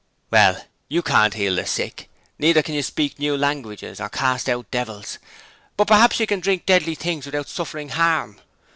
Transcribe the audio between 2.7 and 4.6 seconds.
you speak new languages or cast